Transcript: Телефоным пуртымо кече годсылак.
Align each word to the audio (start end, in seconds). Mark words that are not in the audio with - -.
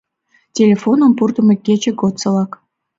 Телефоным 0.57 1.11
пуртымо 1.17 1.55
кече 1.65 1.91
годсылак. 1.99 2.51